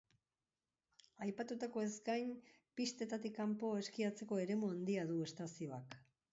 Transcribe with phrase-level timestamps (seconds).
[1.25, 2.33] Aipatutakoez gain,
[2.81, 5.99] pistetatik kanpo eskiatzeko eremu handia du estazioak.